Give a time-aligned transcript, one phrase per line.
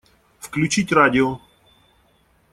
[0.39, 1.39] Включить радио.